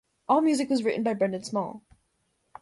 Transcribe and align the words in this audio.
All 0.27 0.41
music 0.41 0.67
was 0.71 0.81
written 0.81 1.03
by 1.03 1.13
Brendon 1.13 1.43
Small. 1.43 1.83